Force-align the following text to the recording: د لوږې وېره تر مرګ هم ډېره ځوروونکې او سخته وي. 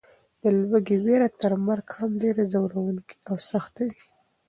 د 0.41 0.43
لوږې 0.59 0.97
وېره 1.05 1.29
تر 1.41 1.53
مرګ 1.65 1.87
هم 1.97 2.11
ډېره 2.21 2.43
ځوروونکې 2.53 3.15
او 3.29 3.35
سخته 3.49 3.83
وي. 3.91 4.03